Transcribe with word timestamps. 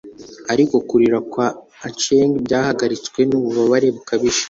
ariko 0.53 0.75
kurira 0.87 1.19
kwa 1.31 1.47
achieng 1.87 2.31
byahagaritswe 2.45 3.19
nububabare 3.29 3.87
bukabije 3.95 4.39